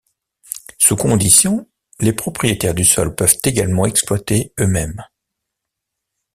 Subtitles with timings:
[0.79, 1.69] Sous conditions,
[1.99, 5.05] les propriétaires du sol peuvent également exploiter eux-mêmes.